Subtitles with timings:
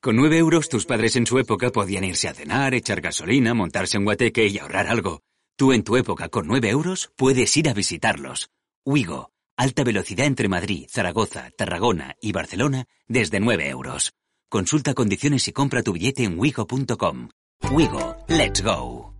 [0.00, 3.96] con 9 euros tus padres en su época podían irse a cenar, echar gasolina, montarse
[3.96, 5.22] en guateque y ahorrar algo.
[5.56, 8.50] Tú en tu época con 9 euros puedes ir a visitarlos.
[8.84, 14.12] Wigo, alta velocidad entre Madrid, Zaragoza, Tarragona y Barcelona desde 9 euros.
[14.48, 17.28] Consulta condiciones y compra tu billete en wigo.com.
[17.72, 19.14] Wigo, let's go.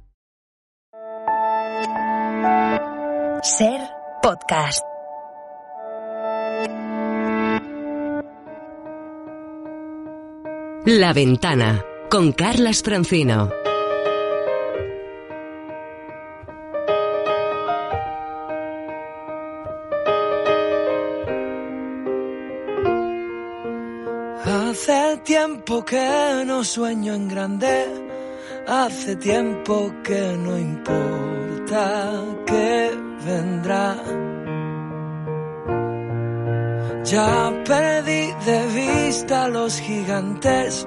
[3.42, 3.80] Ser
[4.22, 4.87] podcast.
[10.84, 13.50] La Ventana con Carlas Francino.
[24.44, 27.86] Hace tiempo que no sueño en grande,
[28.66, 32.90] hace tiempo que no importa que
[33.26, 33.96] vendrá.
[37.10, 40.86] Ya perdí de vista los gigantes,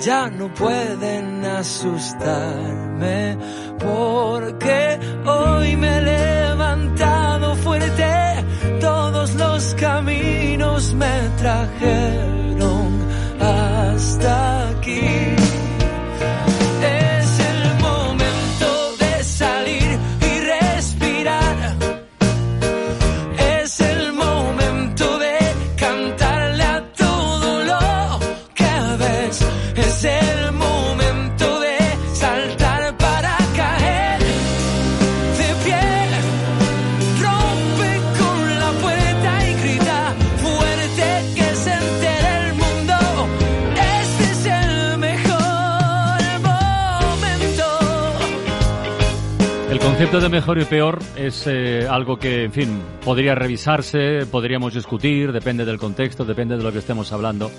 [0.00, 3.38] ya no pueden asustarme,
[3.78, 8.44] porque hoy me he levantado fuerte,
[8.80, 12.88] todos los caminos me trajeron
[13.40, 14.51] hasta
[50.02, 55.30] concepto de mejor y peor es eh, algo que, en fin, podría revisarse, podríamos discutir,
[55.30, 57.52] depende del contexto, depende de lo que estemos hablando.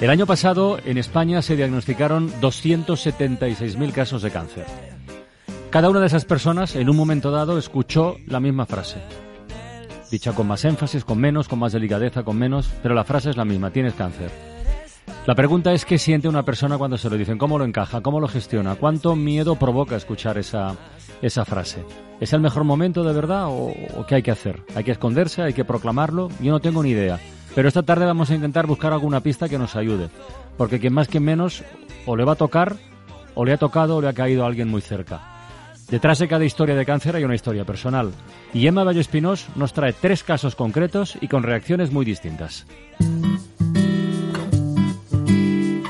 [0.00, 4.64] El año pasado en España se diagnosticaron 276.000 casos de cáncer.
[5.70, 8.96] Cada una de esas personas en un momento dado escuchó la misma frase.
[10.10, 13.36] Dicha con más énfasis, con menos, con más delicadeza, con menos, pero la frase es
[13.36, 14.49] la misma, tienes cáncer.
[15.30, 18.18] La pregunta es qué siente una persona cuando se lo dicen, cómo lo encaja, cómo
[18.18, 20.74] lo gestiona, cuánto miedo provoca escuchar esa,
[21.22, 21.84] esa frase.
[22.18, 23.72] ¿Es el mejor momento de verdad o,
[24.08, 24.60] qué hay que hacer?
[24.74, 25.42] ¿Hay que esconderse?
[25.42, 26.30] ¿Hay que proclamarlo?
[26.40, 27.20] Yo no tengo ni idea.
[27.54, 30.08] Pero esta tarde vamos a intentar buscar alguna pista que nos ayude.
[30.56, 31.62] Porque quien más que menos
[32.06, 32.74] o le va a tocar,
[33.36, 35.20] o le ha tocado, o le ha caído a alguien muy cerca.
[35.88, 38.10] Detrás de cada historia de cáncer hay una historia personal.
[38.52, 42.66] Y Emma Valle Espinós nos trae tres casos concretos y con reacciones muy distintas.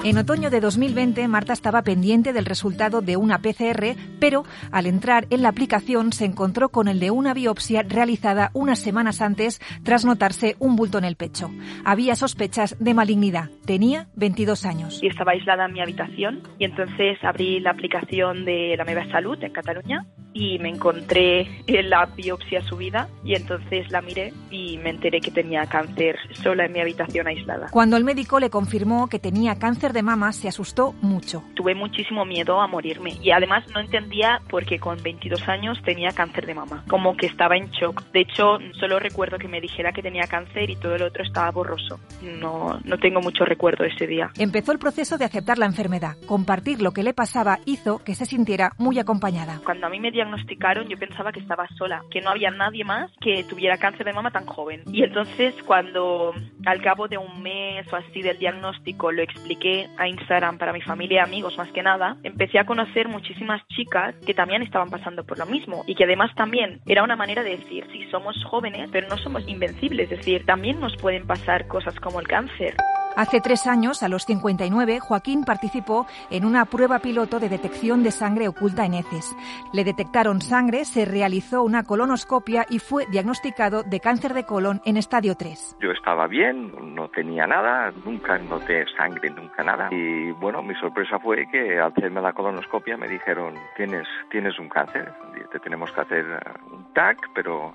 [0.03, 5.27] En otoño de 2020, Marta estaba pendiente del resultado de una PCR, pero al entrar
[5.29, 10.07] en la aplicación se encontró con el de una biopsia realizada unas semanas antes tras
[10.07, 11.51] notarse un bulto en el pecho.
[11.85, 13.51] Había sospechas de malignidad.
[13.67, 15.03] Tenía 22 años.
[15.03, 19.37] Y estaba aislada en mi habitación y entonces abrí la aplicación de la Meva Salud
[19.45, 24.91] en Cataluña y me encontré en la biopsia subida y entonces la miré y me
[24.91, 27.69] enteré que tenía cáncer sola en mi habitación aislada.
[27.71, 31.43] Cuando el médico le confirmó que tenía cáncer de mama se asustó mucho.
[31.55, 36.11] Tuve muchísimo miedo a morirme y además no entendía por qué con 22 años tenía
[36.11, 36.85] cáncer de mama.
[36.89, 38.03] Como que estaba en shock.
[38.13, 41.51] De hecho, solo recuerdo que me dijera que tenía cáncer y todo el otro estaba
[41.51, 42.01] borroso.
[42.23, 44.31] No, no tengo mucho recuerdo de ese día.
[44.39, 46.17] Empezó el proceso de aceptar la enfermedad.
[46.27, 49.61] Compartir lo que le pasaba hizo que se sintiera muy acompañada.
[49.65, 53.11] Cuando a mí me diagnosticaron yo pensaba que estaba sola, que no había nadie más
[53.21, 54.83] que tuviera cáncer de mama tan joven.
[54.93, 56.35] Y entonces cuando
[56.67, 60.83] al cabo de un mes o así del diagnóstico lo expliqué a Instagram para mi
[60.83, 65.25] familia y amigos más que nada, empecé a conocer muchísimas chicas que también estaban pasando
[65.25, 68.91] por lo mismo y que además también era una manera de decir, sí, somos jóvenes,
[68.93, 72.75] pero no somos invencibles, es decir, también nos pueden pasar cosas como el cáncer.
[73.17, 78.13] Hace tres años, a los 59, Joaquín participó en una prueba piloto de detección de
[78.13, 79.37] sangre oculta en heces.
[79.73, 84.97] Le detectaron sangre, se realizó una colonoscopia y fue diagnosticado de cáncer de colon en
[84.97, 85.77] estadio 3.
[85.81, 89.89] Yo estaba bien, no tenía nada, nunca noté sangre, nunca nada.
[89.91, 94.69] Y bueno, mi sorpresa fue que al hacerme la colonoscopia me dijeron, tienes, tienes un
[94.69, 95.13] cáncer,
[95.51, 96.25] te tenemos que hacer
[96.71, 97.75] un TAC, pero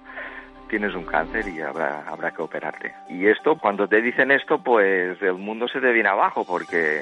[0.69, 2.93] tienes un cáncer y habrá, habrá que operarte.
[3.09, 7.01] Y esto, cuando te dicen esto, pues el mundo se te viene abajo porque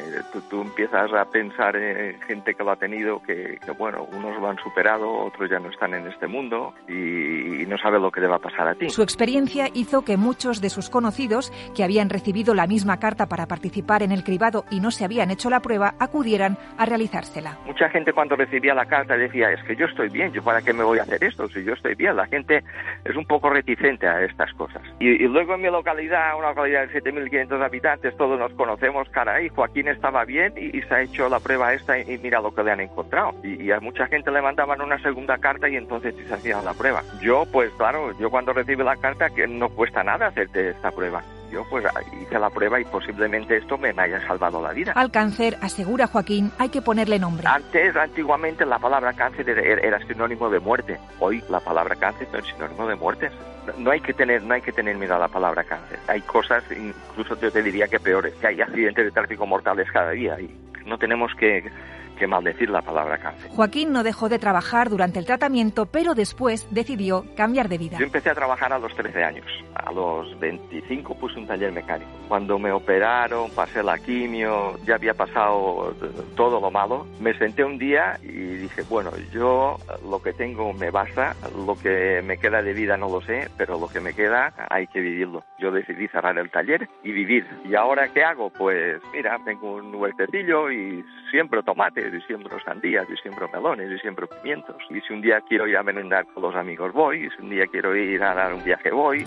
[0.50, 4.58] tú, empiezas a pensar en gente que lo ha tenido, que, bueno, unos lo han
[4.58, 8.36] superado, otros ya no están en este mundo y, no sabe lo que le va
[8.36, 8.90] a pasar a ti.
[8.90, 13.48] Su experiencia hizo que muchos de sus conocidos, que habían recibido la misma carta para
[13.48, 17.58] participar en el cribado y no se habían hecho la prueba, acudieran a realizársela.
[17.66, 20.74] Mucha gente cuando recibía la carta decía, es que yo estoy bien, ¿yo para qué
[20.74, 21.48] me voy a hacer esto?
[21.48, 22.64] Si yo estoy bien, la gente
[23.06, 24.82] es un poco reticente a estas cosas.
[25.00, 29.88] Y, luego en mi localidad, una localidad de 7.500 habitantes, todos nos conocemos, caray, Joaquín
[29.88, 32.80] estaba bien y, se ha hecho la prueba esta y, mira lo que le han
[32.80, 33.36] encontrado.
[33.44, 37.04] Y, a mucha gente le mandaban una segunda carta y entonces se hacía la prueba.
[37.22, 41.24] Yo, pues claro, yo cuando recibo la carta, que no cuesta nada hacerte esta prueba
[41.54, 41.86] yo pues
[42.20, 44.94] hice la prueba y posiblemente esto me haya salvado la vida.
[44.96, 47.48] Al cáncer, asegura Joaquín, hay que ponerle nombre.
[47.48, 51.00] Antes, antiguamente, la palabra cáncer era sinónimo de muerte.
[51.20, 53.30] Hoy la palabra cáncer no es sinónimo de muerte.
[53.78, 56.00] No hay que tener, no hay que tener miedo a la palabra cáncer.
[56.08, 60.12] Hay cosas, incluso yo te diría que peores, que hay accidentes de tráfico mortales cada
[60.12, 60.54] día y
[60.86, 61.72] no tenemos que
[62.18, 63.50] que maldecir la palabra cáncer.
[63.52, 67.98] Joaquín no dejó de trabajar durante el tratamiento, pero después decidió cambiar de vida.
[67.98, 69.46] Yo empecé a trabajar a los 13 años.
[69.76, 72.10] A los 25 puse un taller mecánico.
[72.28, 75.96] Cuando me operaron, pasé la quimio, ya había pasado
[76.36, 79.78] todo lo malo, me senté un día y dije, bueno, yo
[80.10, 83.80] lo que tengo me basta, lo que me queda de vida no lo sé, pero
[83.80, 85.44] lo que me queda hay que vivirlo.
[85.60, 87.46] Yo decidí cerrar el taller y vivir.
[87.66, 88.50] ¿Y ahora qué hago?
[88.50, 93.98] Pues mira, tengo un huertecillo y siembro tomates, y siembro sandías, y siembro melones, y
[94.00, 94.78] siembro pimientos.
[94.92, 97.26] Y si un día quiero ir a merendar con los amigos, voy.
[97.26, 99.26] Y si un día quiero ir a dar un viaje, voy.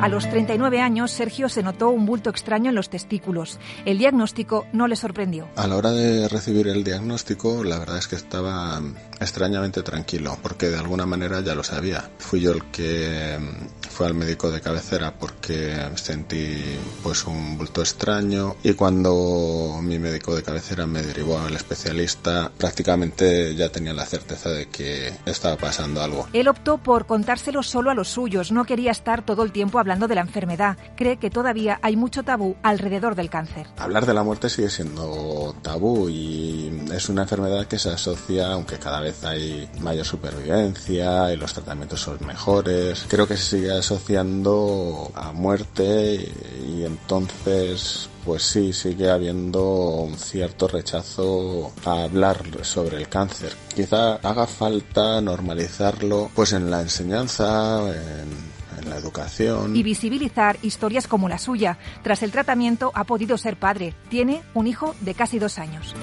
[0.00, 3.58] A los 39 años, Sergio se notó un bulto extraño en los testículos.
[3.84, 5.48] El diagnóstico no le sorprendió.
[5.56, 8.80] A la hora de recibir el diagnóstico, la verdad es que estaba
[9.20, 12.02] extrañamente tranquilo, porque de alguna manera ya lo sabía.
[12.18, 16.56] Fui yo el que mm, fue al médico de cabecera porque sentí
[17.02, 23.54] pues un bulto extraño y cuando mi médico de cabecera me derivó al especialista, prácticamente
[23.54, 26.26] ya tenía la certeza de que estaba pasando algo.
[26.32, 30.08] Él optó por contárselo solo a los suyos, no quería estar todo el tiempo hablando
[30.08, 30.76] de la enfermedad.
[30.96, 33.68] Cree que todavía hay mucho tabú alrededor del cáncer.
[33.78, 38.78] Hablar de la muerte sigue siendo tabú y es una enfermedad que se asocia, aunque
[38.78, 43.06] cada vez hay mayor supervivencia y los tratamientos son mejores.
[43.08, 46.32] Creo que se sigue asociando a muerte
[46.66, 53.52] y, entonces pues sí, sigue habiendo un cierto rechazo a hablar sobre el cáncer.
[53.74, 59.76] Quizá haga falta normalizarlo pues en la enseñanza, en en la educación.
[59.76, 61.78] Y visibilizar historias como la suya.
[62.02, 63.94] Tras el tratamiento ha podido ser padre.
[64.08, 65.94] Tiene un hijo de casi dos años.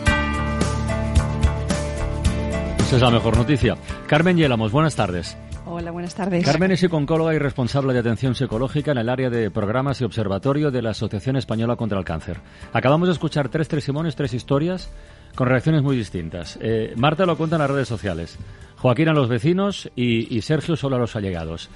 [2.79, 3.77] Esa es la mejor noticia.
[4.07, 5.37] Carmen Yelamos, buenas tardes.
[5.73, 6.43] Hola, buenas tardes.
[6.43, 10.69] Carmen es psicóloga y responsable de atención psicológica en el área de programas y observatorio
[10.69, 12.41] de la Asociación Española contra el Cáncer.
[12.73, 14.91] Acabamos de escuchar tres testimonios, tres historias
[15.33, 16.59] con reacciones muy distintas.
[16.61, 18.37] Eh, Marta lo cuenta en las redes sociales,
[18.79, 21.69] Joaquín a los vecinos y, Sergio solo a los allegados.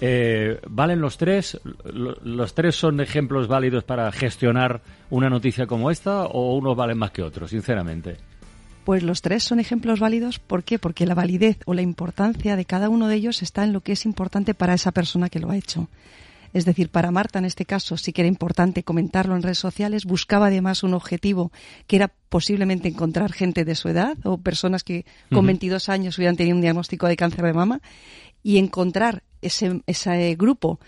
[0.00, 1.60] Eh, ¿Valen los tres?
[1.84, 7.10] ¿Los tres son ejemplos válidos para gestionar una noticia como esta o unos valen más
[7.10, 8.16] que otros, sinceramente?
[8.84, 10.38] Pues los tres son ejemplos válidos.
[10.38, 10.78] ¿Por qué?
[10.78, 13.92] Porque la validez o la importancia de cada uno de ellos está en lo que
[13.92, 15.88] es importante para esa persona que lo ha hecho.
[16.52, 20.04] Es decir, para Marta en este caso sí que era importante comentarlo en redes sociales,
[20.04, 21.50] buscaba además un objetivo
[21.86, 26.36] que era posiblemente encontrar gente de su edad o personas que con 22 años hubieran
[26.36, 27.80] tenido un diagnóstico de cáncer de mama
[28.42, 30.78] y encontrar ese, ese grupo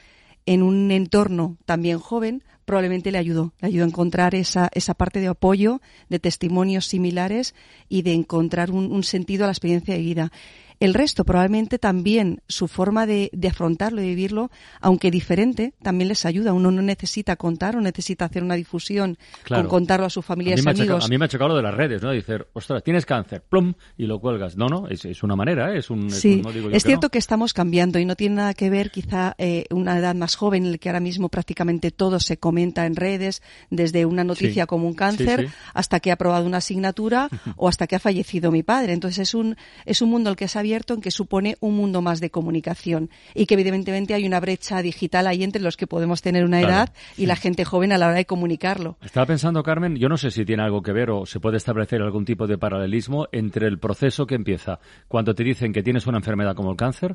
[0.45, 5.21] en un entorno también joven probablemente le ayudó, le ayudó a encontrar esa, esa parte
[5.21, 7.55] de apoyo, de testimonios similares
[7.89, 10.33] y de encontrar un, un sentido a la experiencia de vida.
[10.81, 14.51] El resto, probablemente también su forma de, afrontarlo y vivirlo,
[14.81, 16.53] aunque diferente, también les ayuda.
[16.53, 20.69] Uno no necesita contar o necesita hacer una difusión con contarlo a su familia y
[20.69, 21.05] amigos.
[21.05, 22.11] a mí me ha chocado lo de las redes, ¿no?
[22.11, 24.57] Decir, ostras, tienes cáncer, plum, y lo cuelgas.
[24.57, 25.79] No, no, es, una manera, ¿eh?
[25.79, 26.11] es un...
[26.11, 29.99] Sí, es, cierto que, estamos cambiando y no tiene nada que ver quizá eh, una
[29.99, 34.05] edad más joven en la que ahora mismo prácticamente todo se comenta en redes, desde
[34.05, 38.01] una noticia como un cáncer hasta que ha aprobado una asignatura o hasta que ha
[38.01, 38.93] fallecido mi padre.
[38.93, 41.77] Entonces es un, es un mundo al que se ha abierto en que supone un
[41.77, 45.87] mundo más de comunicación y que evidentemente hay una brecha digital ahí entre los que
[45.87, 48.97] podemos tener una edad y la gente joven a la hora de comunicarlo.
[49.03, 52.01] Estaba pensando, Carmen, yo no sé si tiene algo que ver o se puede establecer
[52.01, 56.17] algún tipo de paralelismo entre el proceso que empieza cuando te dicen que tienes una
[56.17, 57.15] enfermedad como el cáncer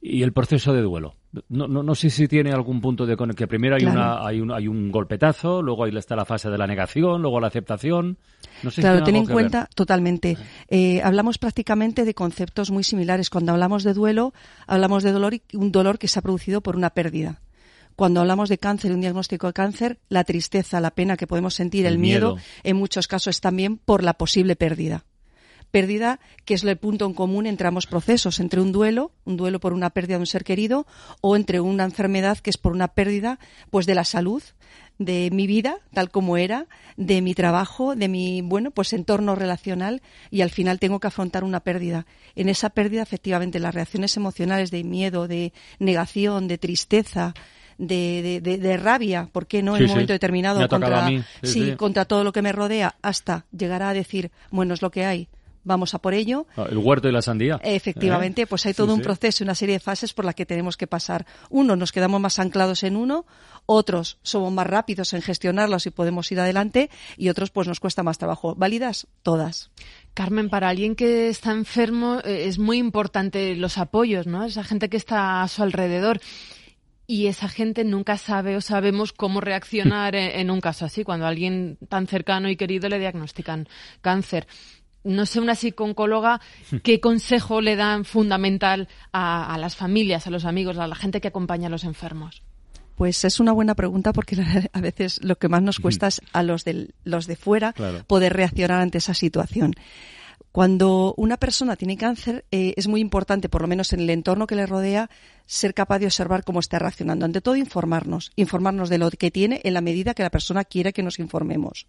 [0.00, 1.16] y el proceso de duelo.
[1.48, 4.40] No, no, no sé si tiene algún punto de con que primero hay una hay
[4.40, 8.16] un, hay un golpetazo, luego ahí está la fase de la negación, luego la aceptación.
[8.62, 9.68] No sé claro, si ten en cuenta ver.
[9.74, 10.38] totalmente.
[10.68, 13.28] Eh, hablamos prácticamente de conceptos muy similares.
[13.28, 14.32] Cuando hablamos de duelo,
[14.66, 17.42] hablamos de dolor y un dolor que se ha producido por una pérdida.
[17.96, 21.86] Cuando hablamos de cáncer, un diagnóstico de cáncer, la tristeza, la pena que podemos sentir,
[21.86, 22.46] el, El miedo, miedo.
[22.62, 25.04] en muchos casos es también por la posible pérdida.
[25.70, 29.60] Pérdida que es el punto en común entre ambos procesos, entre un duelo, un duelo
[29.60, 30.86] por una pérdida de un ser querido,
[31.20, 33.38] o entre una enfermedad que es por una pérdida,
[33.70, 34.42] pues de la salud,
[34.98, 40.02] de mi vida tal como era, de mi trabajo, de mi bueno, pues entorno relacional
[40.30, 42.06] y al final tengo que afrontar una pérdida.
[42.34, 47.34] En esa pérdida efectivamente las reacciones emocionales de miedo, de negación, de tristeza,
[47.78, 49.76] de, de, rabia, ¿por qué no?
[49.76, 49.94] Sí, en un sí.
[49.94, 51.10] momento determinado contra,
[51.42, 51.74] sí.
[51.76, 55.28] contra todo lo que me rodea, hasta llegar a decir, bueno, es lo que hay,
[55.66, 56.46] vamos a por ello.
[56.56, 57.60] Ah, El huerto y la sandía.
[57.62, 58.46] Efectivamente, ¿Eh?
[58.46, 59.04] pues hay Sí, todo un sí.
[59.04, 61.26] proceso, una serie de fases por las que tenemos que pasar.
[61.50, 63.26] Uno, nos quedamos más anclados en uno,
[63.66, 68.02] otros somos más rápidos en gestionarlos y podemos ir adelante, y otros pues nos cuesta
[68.02, 68.54] más trabajo.
[68.54, 69.08] ¿Válidas?
[69.22, 69.70] Todas.
[70.14, 74.44] Carmen, para alguien que está enfermo eh, es muy importante los apoyos, ¿no?
[74.44, 76.20] Esa gente que está a su alrededor.
[77.08, 81.26] Y esa gente nunca sabe o sabemos cómo reaccionar en, en un caso así, cuando
[81.26, 83.68] a alguien tan cercano y querido le diagnostican
[84.00, 84.46] cáncer.
[85.06, 86.40] No sé, una psicooncóloga,
[86.82, 91.20] ¿qué consejo le dan fundamental a, a las familias, a los amigos, a la gente
[91.20, 92.42] que acompaña a los enfermos?
[92.96, 94.36] Pues es una buena pregunta porque
[94.72, 98.04] a veces lo que más nos cuesta es a los, del- los de fuera Claro.
[98.06, 99.74] poder reaccionar ante esa situación.
[100.56, 104.46] Cuando una persona tiene cáncer, eh, es muy importante, por lo menos en el entorno
[104.46, 105.10] que le rodea,
[105.44, 107.26] ser capaz de observar cómo está reaccionando.
[107.26, 108.32] Ante todo, informarnos.
[108.36, 111.88] Informarnos de lo que tiene en la medida que la persona quiere que nos informemos.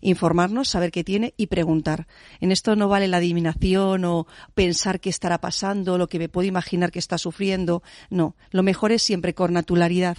[0.00, 2.08] Informarnos, saber qué tiene y preguntar.
[2.40, 6.48] En esto no vale la adivinación o pensar qué estará pasando, lo que me puedo
[6.48, 7.84] imaginar que está sufriendo.
[8.10, 8.34] No.
[8.50, 10.16] Lo mejor es siempre con naturalidad,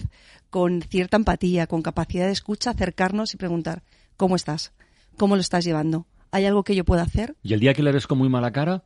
[0.48, 3.82] con cierta empatía, con capacidad de escucha, acercarnos y preguntar,
[4.16, 4.72] ¿cómo estás?
[5.18, 6.06] ¿Cómo lo estás llevando?
[6.32, 7.36] ¿Hay algo que yo pueda hacer?
[7.42, 8.82] Y el día que le ves con muy mala cara,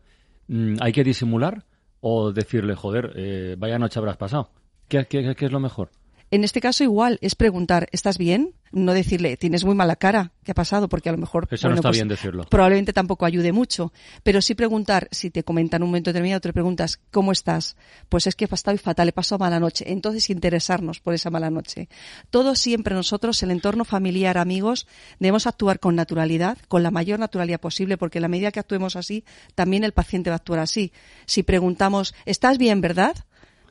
[0.49, 1.65] mm, ¿hay que disimular
[2.01, 4.51] o decirle, joder, eh, vaya noche habrás pasado?
[4.89, 5.91] ¿Qué, es lo mejor?
[6.35, 8.55] En este caso igual es preguntar, ¿estás bien?
[8.73, 10.89] No decirle, tienes muy mala cara, ¿qué ha pasado?
[10.89, 12.43] Porque a lo mejor Eso no está pues, bien decirlo.
[12.51, 13.93] Probablemente tampoco ayude mucho,
[14.25, 17.77] pero sí preguntar, si te comentan un momento determinado, te preguntas, ¿cómo estás?
[18.09, 19.85] Pues es que he estado fatal, he pasado mala noche.
[19.87, 21.89] Entonces interesarnos por esa mala noche.
[22.31, 24.89] Todos siempre nosotros, el entorno familiar, amigos,
[25.21, 28.97] debemos actuar con naturalidad, con la mayor naturalidad posible, porque en la medida que actuemos
[28.97, 29.23] así,
[29.55, 30.93] también el paciente va a actuar así.
[31.27, 33.15] Si preguntamos, ¿estás bien, verdad?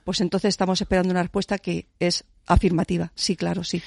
[0.05, 3.11] Pues entonces estamos esperando una respuesta que es afirmativa.
[3.15, 3.81] Sí, claro, sí.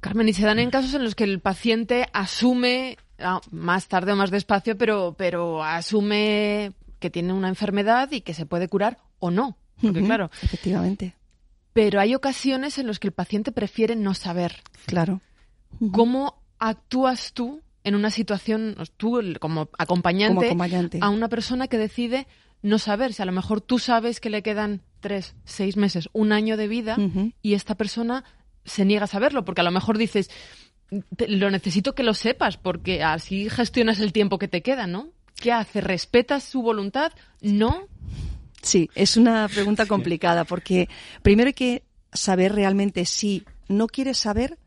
[0.00, 4.12] Carmen, y se dan en casos en los que el paciente asume, ah, más tarde
[4.12, 8.98] o más despacio, pero, pero asume que tiene una enfermedad y que se puede curar
[9.18, 9.56] o no.
[9.80, 11.14] Porque claro, Efectivamente,
[11.74, 14.62] pero hay ocasiones en las que el paciente prefiere no saber.
[14.86, 15.20] claro.
[15.92, 20.98] ¿Cómo actúas tú en una situación, tú el- como acompañante, Como acompañante.
[21.02, 22.26] a una persona que decide
[22.62, 23.12] no saber?
[23.12, 26.68] Si a lo mejor tú sabes que le quedan tres, seis meses, un año de
[26.68, 26.96] vida
[27.42, 28.24] y esta persona
[28.64, 30.30] se niega a saberlo, porque a lo mejor dices,
[31.16, 35.10] "Te- lo necesito que lo sepas, porque así gestionas el tiempo que te queda, ¿no?
[35.36, 35.80] ¿Qué hace?
[35.80, 37.12] ¿Respetas su voluntad?
[37.40, 37.86] ¿No?
[38.62, 40.88] Sí, es una pregunta complicada porque
[41.22, 41.82] primero hay que
[42.12, 44.58] saber realmente si no quieres saber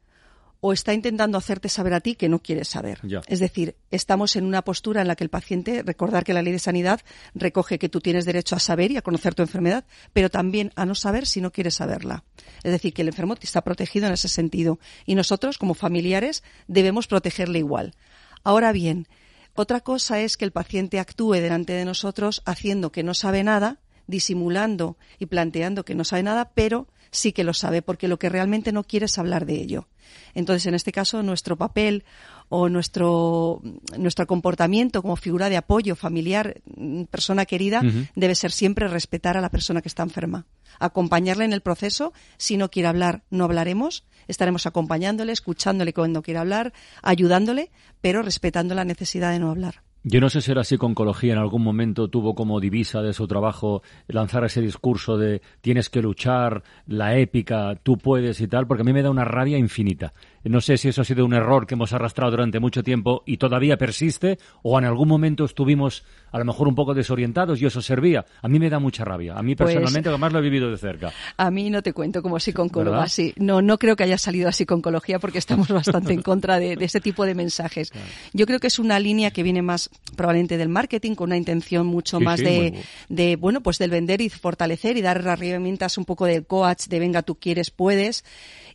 [0.61, 2.99] o está intentando hacerte saber a ti que no quieres saber.
[3.03, 3.21] Ya.
[3.27, 6.51] Es decir, estamos en una postura en la que el paciente, recordar que la ley
[6.51, 7.01] de sanidad
[7.33, 10.85] recoge que tú tienes derecho a saber y a conocer tu enfermedad, pero también a
[10.85, 12.23] no saber si no quieres saberla.
[12.63, 17.07] Es decir, que el enfermo está protegido en ese sentido y nosotros, como familiares, debemos
[17.07, 17.95] protegerle igual.
[18.43, 19.07] Ahora bien,
[19.53, 23.79] otra cosa es que el paciente actúe delante de nosotros haciendo que no sabe nada,
[24.07, 28.29] disimulando y planteando que no sabe nada, pero sí que lo sabe, porque lo que
[28.29, 29.87] realmente no quiere es hablar de ello.
[30.33, 32.03] Entonces, en este caso, nuestro papel
[32.49, 33.61] o nuestro,
[33.97, 37.81] nuestro comportamiento como figura de apoyo familiar, mm, persona querida,
[38.15, 40.45] debe ser siempre respetar a la persona que está enferma.
[40.79, 42.13] Acompañarle en el proceso.
[42.37, 44.05] Si no quiere hablar, no hablaremos.
[44.27, 49.83] Estaremos acompañándole, escuchándole cuando quiera hablar, ayudándole, pero respetando la necesidad de no hablar.
[50.03, 50.77] Yo no sé si era así.
[51.21, 56.01] En algún momento tuvo como divisa de su trabajo lanzar ese discurso de tienes que
[56.01, 60.13] luchar, la épica, tú puedes y tal, porque a mí me da una rabia infinita.
[60.43, 63.37] No sé si eso ha sido un error que hemos arrastrado durante mucho tiempo y
[63.37, 67.81] todavía persiste, o en algún momento estuvimos a lo mejor un poco desorientados y eso
[67.81, 68.25] servía.
[68.41, 69.33] A mí me da mucha rabia.
[69.35, 71.11] A mí Pues- personalmente, además lo he vivido de cerca.
[71.37, 73.07] A mí no te cuento como psicóloga, ¿Verdad?
[73.09, 73.33] sí.
[73.37, 76.75] No, no creo que haya salido así con oncología porque estamos bastante en contra de,
[76.77, 77.91] de ese tipo de mensajes.
[78.33, 81.85] Yo creo que es una línea que viene más probablemente del marketing con una intención
[81.85, 85.17] mucho Sí, más sí, de, muy- de, bueno, pues del vender y fortalecer y dar
[85.17, 88.23] herramientas un poco del coach de venga, tú quieres, puedes.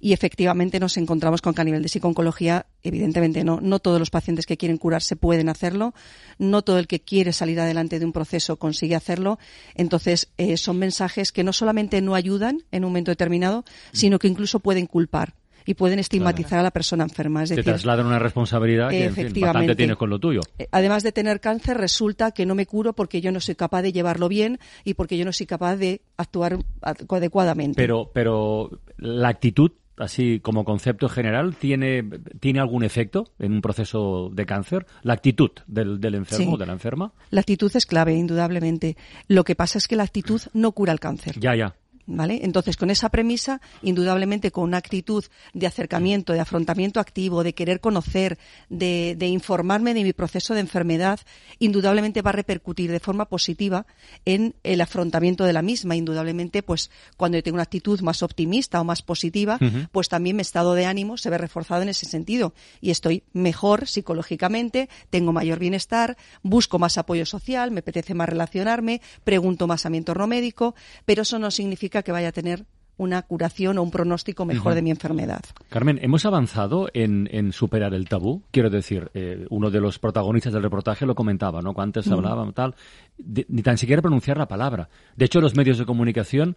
[0.04, 4.10] Y efectivamente nos encontramos con que a nivel de psiconcología, evidentemente no, no todos los
[4.10, 5.94] pacientes que quieren curarse pueden hacerlo,
[6.38, 9.38] no todo el que quiere salir adelante de un proceso consigue hacerlo.
[9.74, 14.28] Entonces, eh, son mensajes que no solamente no ayudan en un momento determinado, sino que
[14.28, 17.42] incluso pueden culpar y pueden estigmatizar a la persona enferma.
[17.42, 19.74] Es Te decir, trasladan una responsabilidad que, en fin, bastante Efectivamente.
[19.76, 20.42] tienes con lo tuyo.
[20.58, 23.80] eh, además de tener cáncer, resulta que no me curo porque yo no soy capaz
[23.80, 27.76] de llevarlo bien y porque yo no soy capaz de actuar ad- adecuadamente.
[27.76, 28.68] Pero, pero
[28.98, 32.02] la actitud, así como concepto general, ¿tiene,
[32.40, 34.86] ¿tiene algún efecto en un proceso de cáncer?
[35.02, 36.52] La actitud del, del enfermo Sí.
[36.54, 37.12] o de la enferma.
[37.30, 38.96] La actitud es clave, indudablemente.
[39.28, 41.38] Lo que pasa es que la actitud no cura el cáncer.
[41.38, 41.74] Ya, ya.
[42.06, 42.40] ¿Vale?
[42.42, 47.80] Entonces, con esa premisa, indudablemente con una actitud de acercamiento, de afrontamiento activo, de querer
[47.80, 51.20] conocer, de, de informarme de mi proceso de enfermedad,
[51.58, 53.86] indudablemente va a repercutir de forma positiva
[54.26, 55.96] en el afrontamiento de la misma.
[55.96, 59.58] Indudablemente, pues cuando yo tengo una actitud más optimista o más positiva,
[59.90, 62.52] pues también mi estado de ánimo se ve reforzado en ese sentido.
[62.82, 69.00] Y estoy mejor psicológicamente, tengo mayor bienestar, busco más apoyo social, me apetece más relacionarme,
[69.24, 70.74] pregunto más a mi entorno médico,
[71.06, 72.64] pero eso no significa que vaya a tener
[72.96, 75.40] una curación o un pronóstico mejor de mi enfermedad.
[75.68, 78.44] Carmen, ¿hemos avanzado en, en superar el tabú?
[78.52, 81.74] Quiero decir, eh, uno de los protagonistas del reportaje lo comentaba, ¿no?
[81.74, 82.76] Cuando antes hablaban tal,
[83.18, 84.88] de- ni tan siquiera pronunciar la palabra.
[85.16, 86.56] De hecho, los medios de comunicación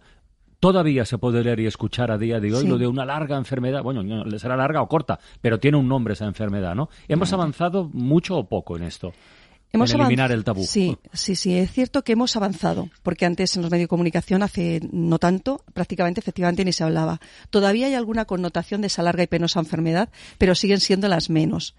[0.60, 2.68] todavía se puede leer y escuchar a día de hoy Sí.
[2.68, 3.82] lo de una larga enfermedad.
[3.82, 6.88] Bueno, no, será larga o corta, pero tiene un nombre esa enfermedad, ¿no?
[7.08, 9.12] ¿Hemos avanzado mucho o poco en esto?
[9.72, 10.64] Hemos en eliminar el tabú.
[10.64, 14.42] Sí, sí, sí, es cierto que hemos avanzado, porque antes en los medios de comunicación,
[14.42, 17.20] hace no tanto, prácticamente efectivamente ni se hablaba.
[17.50, 20.08] Todavía hay alguna connotación de esa larga y penosa enfermedad,
[20.38, 21.74] pero siguen siendo las menos.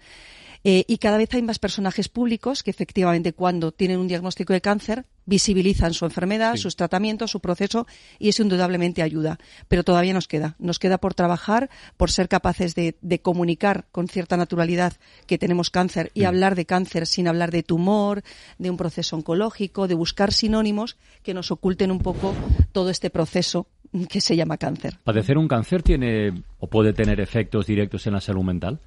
[0.62, 4.60] Eh, y cada vez hay más personajes públicos que efectivamente cuando tienen un diagnóstico de
[4.60, 7.86] cáncer visibilizan su enfermedad, sus tratamientos, su proceso
[8.18, 9.38] y eso indudablemente ayuda.
[9.68, 10.56] Pero todavía nos queda.
[10.58, 14.92] Nos queda por trabajar, por ser capaces de, de comunicar con cierta naturalidad
[15.26, 16.26] que tenemos cáncer y Mm.
[16.26, 18.22] hablar de cáncer sin hablar de tumor,
[18.58, 22.34] de un proceso oncológico, de buscar sinónimos que nos oculten un poco
[22.72, 23.66] todo este proceso
[24.08, 24.98] que se llama cáncer.
[25.04, 28.78] ¿Padecer un cáncer tiene o puede tener efectos directos en la salud mental?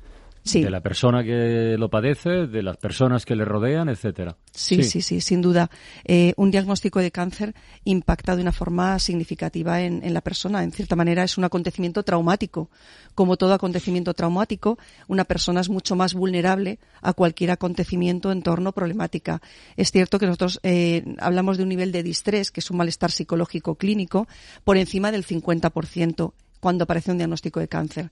[0.43, 0.61] Sí.
[0.61, 4.35] De la persona que lo padece, de las personas que le rodean, etcétera.
[4.51, 5.69] Sí, sí, sí, sin duda.
[6.03, 10.63] Eh, un diagnóstico de cáncer impacta de una forma significativa en, en la persona.
[10.63, 12.69] En cierta manera es un acontecimiento traumático.
[13.15, 18.69] Como todo acontecimiento traumático, una persona es mucho más vulnerable a cualquier acontecimiento en torno
[18.69, 19.41] a problemática.
[19.77, 23.11] Es cierto que nosotros eh, hablamos de un nivel de distrés, que es un malestar
[23.11, 24.27] psicológico clínico,
[24.65, 28.11] por encima del 50% cuando aparece un diagnóstico de cáncer.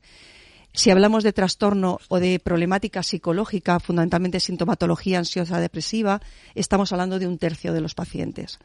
[0.74, 6.22] Si hablamos de trastorno o de problemática psicológica, fundamentalmente sintomatología ansiosa depresiva,
[6.56, 8.60] estamos hablando de un tercio de los pacientes.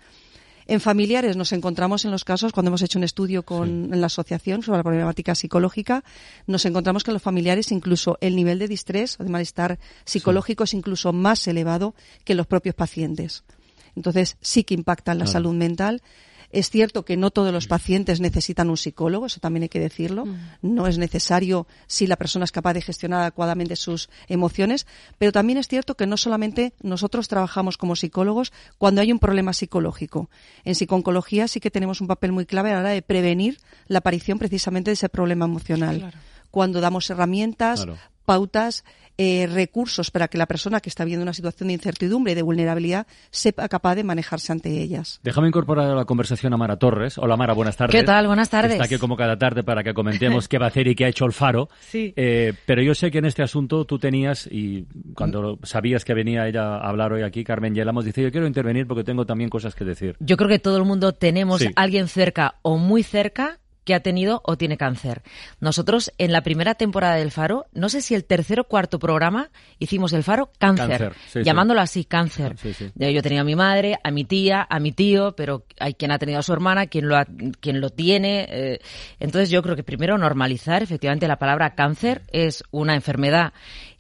[0.69, 4.07] En familiares nos encontramos en los casos, cuando hemos hecho un estudio con en la
[4.09, 6.03] asociación sobre la problemática psicológica,
[6.47, 10.64] nos encontramos que en los familiares incluso el nivel de distrés o de malestar psicológico
[10.64, 13.45] es incluso más elevado que en los propios pacientes.
[13.95, 15.33] Entonces sí que impacta en la Claro.
[15.33, 16.03] salud mental.
[16.51, 20.25] Es cierto que no todos los pacientes necesitan un psicólogo, eso también hay que decirlo.
[20.63, 24.87] No es necesario si la persona es capaz de gestionar adecuadamente sus emociones,
[25.19, 29.53] pero también es cierto que no solamente nosotros trabajamos como psicólogos cuando hay un problema
[29.53, 30.31] psicológico.
[30.65, 33.99] En psiconcología sí que tenemos un papel muy clave a la hora de prevenir la
[33.99, 36.13] aparición precisamente de ese problema emocional.
[36.51, 37.99] Cuando damos herramientas, Claro.
[38.27, 38.85] Pautas,
[39.19, 42.43] eh, recursos para que la persona que está viendo una situación de incertidumbre y de
[42.43, 45.21] vulnerabilidad sepa capaz de manejarse ante ellas.
[45.23, 47.17] Déjame incorporar a la conversación a Mara Torres.
[47.17, 47.99] Hola Mara, buenas tardes.
[47.99, 48.27] ¿Qué tal?
[48.27, 48.73] Buenas tardes.
[48.73, 51.09] Está aquí como cada tarde para que comentemos qué va a hacer y qué ha
[51.09, 51.71] hecho el Faro.
[51.81, 52.12] Sí.
[52.17, 54.85] Eh, pero yo sé que en este asunto tú tenías, y
[55.15, 58.87] cuando sabías que venía ella a hablar hoy aquí, Carmen Yelamos, dice, yo quiero intervenir
[58.87, 60.17] porque tengo también cosas que decir.
[60.21, 61.71] Yo creo que todo el mundo tenemos Sí.
[61.77, 65.22] alguien cerca o muy cerca que ha tenido o tiene cáncer.
[65.61, 69.49] Nosotros en la primera temporada del Faro, no sé si el tercer o cuarto programa,
[69.79, 71.42] hicimos el Faro cáncer, Cáncer, sí, sí.
[71.44, 72.57] llamándolo así, cáncer.
[72.59, 76.11] Sí, Yo tenía a mi madre, a mi tía, a mi tío, pero hay quien
[76.11, 77.27] ha tenido a su hermana, quien lo, ha-
[77.61, 78.46] quien lo tiene.
[78.51, 78.81] eh,
[79.20, 83.53] entonces yo creo que primero normalizar, efectivamente la palabra cáncer es una enfermedad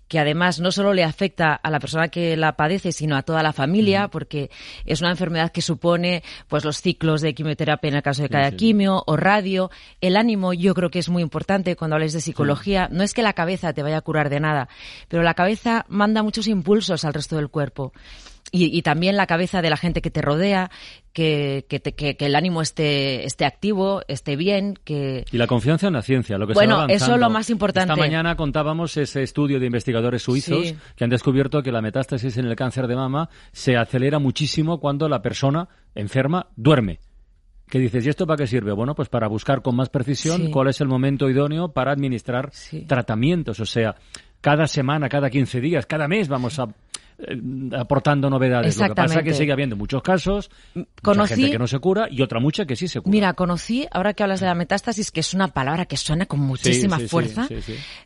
[0.08, 3.42] que además no solo le afecta a la persona que la padece, sino a toda
[3.42, 4.50] la familia, porque
[4.84, 8.50] es una enfermedad que supone pues los ciclos de quimioterapia en el caso de cada
[8.52, 9.70] quimio o radio.
[10.00, 12.88] El ánimo yo creo que es muy importante cuando hables de psicología.
[12.90, 14.68] No es que la cabeza te vaya a curar de nada,
[15.08, 17.92] pero la cabeza manda muchos impulsos al resto del cuerpo.
[18.52, 20.70] Y, también la cabeza de la gente que te rodea,
[21.12, 24.78] que, que, el ánimo esté, esté activo, esté bien.
[24.84, 27.92] que Y la confianza en la ciencia, lo que Bueno, eso es lo más importante.
[27.92, 32.46] Esta mañana contábamos ese estudio de investigadores suizos que han descubierto que la metástasis en
[32.46, 37.00] el cáncer de mama se acelera muchísimo cuando la persona enferma duerme.
[37.68, 38.06] ¿Qué dices?
[38.06, 38.72] ¿Y esto para qué sirve?
[38.72, 42.52] Bueno, pues para buscar con más precisión cuál es el momento idóneo para administrar
[42.86, 43.58] tratamientos.
[43.58, 43.96] O sea,
[44.40, 46.68] cada semana, cada 15 días, cada mes vamos a
[47.18, 47.40] eh,
[47.76, 48.78] aportando novedades.
[48.78, 52.08] Lo que pasa es que sigue habiendo muchos casos, mucha gente que no se cura
[52.10, 53.10] y otra mucha que sí se cura.
[53.10, 56.40] Mira, conocí, ahora que hablas de la metástasis, que es una palabra que suena con
[56.40, 57.48] muchísima fuerza,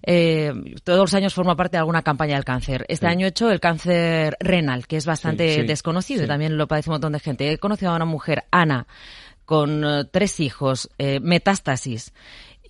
[0.02, 0.52] eh,
[0.84, 2.86] todos los años forma parte de alguna campaña del cáncer.
[2.88, 6.90] Este año he hecho el cáncer renal, que es bastante desconocido y también lo padece
[6.90, 7.50] un montón de gente.
[7.50, 8.86] He conocido a una mujer, Ana,
[9.44, 10.88] con eh, tres hijos,
[11.20, 12.12] metástasis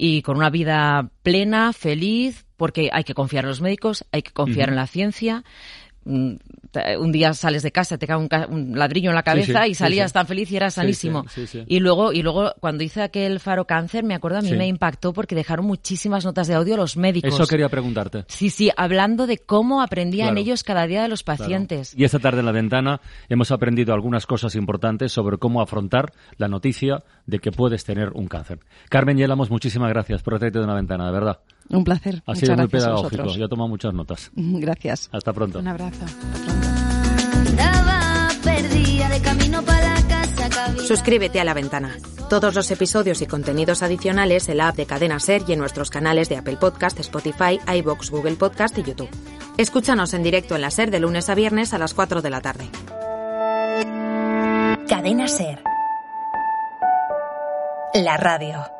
[0.00, 4.32] y con una vida plena, feliz, porque hay que confiar en los médicos, hay que
[4.32, 5.44] confiar en la ciencia.
[6.04, 6.32] Mm,
[6.98, 10.26] un día sales de casa, te cae un, ladrillo en la cabeza y salías tan
[10.26, 11.24] feliz y eras sanísimo.
[11.66, 15.12] Y luego, y luego cuando hice aquel faro cáncer, me acuerdo, a mí me impactó
[15.12, 17.34] porque dejaron muchísimas notas de audio los médicos.
[17.34, 18.24] Eso quería preguntarte.
[18.28, 21.94] Sí, sí, hablando de cómo aprendían ellos cada día de los pacientes.
[21.96, 26.48] Y esta tarde en la ventana hemos aprendido algunas cosas importantes sobre cómo afrontar la
[26.48, 28.60] noticia de que puedes tener un cáncer.
[28.88, 31.40] Carmen Yelamos, muchísimas gracias por traerte de una ventana, de verdad.
[31.70, 32.22] Un placer.
[32.26, 33.26] Ha sido muy pedagógico.
[33.26, 34.30] Ya he tomado muchas notas.
[34.34, 35.08] Gracias.
[35.12, 35.60] Hasta pronto.
[35.60, 36.04] Un abrazo.
[40.86, 41.96] Suscríbete a La Ventana.
[42.28, 45.90] Todos los episodios y contenidos adicionales en la app de Cadena Ser y en nuestros
[45.90, 49.10] canales de Apple Podcast, Spotify, iBox, Google Podcast y YouTube.
[49.56, 52.40] Escúchanos en directo en la Ser de lunes a viernes a las 4 de la
[52.40, 52.68] tarde.
[54.88, 55.62] Cadena Ser.
[57.94, 58.79] La radio.